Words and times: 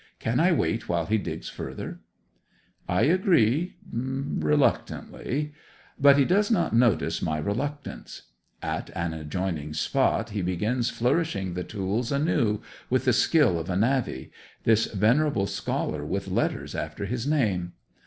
Can 0.17 0.39
I 0.39 0.51
wait 0.51 0.89
while 0.89 1.05
he 1.05 1.19
digs 1.19 1.47
further? 1.47 1.99
I 2.89 3.03
agree 3.03 3.75
reluctantly; 3.93 5.53
but 5.99 6.17
he 6.17 6.25
does 6.25 6.49
not 6.49 6.75
notice 6.75 7.21
my 7.21 7.37
reluctance. 7.37 8.23
At 8.63 8.89
an 8.95 9.13
adjoining 9.13 9.75
spot 9.75 10.31
he 10.31 10.41
begins 10.41 10.89
flourishing 10.89 11.53
the 11.53 11.63
tools 11.63 12.11
anew 12.11 12.61
with 12.89 13.05
the 13.05 13.13
skill 13.13 13.59
of 13.59 13.69
a 13.69 13.75
navvy, 13.77 14.31
this 14.63 14.87
venerable 14.87 15.45
scholar 15.45 16.03
with 16.03 16.27
letters 16.27 16.73
after 16.73 17.05
his 17.05 17.27
name. 17.27 17.73